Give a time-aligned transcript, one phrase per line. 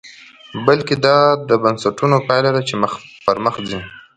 [0.67, 1.17] بلکې دا
[1.49, 2.75] د بنسټونو پایله ده چې
[3.25, 3.79] پرمخ ځي.